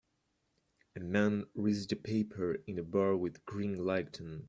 A 0.95 0.99
man 0.99 1.45
reads 1.53 1.85
the 1.85 1.95
paper 1.95 2.55
in 2.65 2.79
a 2.79 2.83
bar 2.83 3.15
with 3.15 3.45
green 3.45 3.85
lighting. 3.85 4.39